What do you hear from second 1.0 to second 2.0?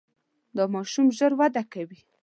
ژر وده کوي.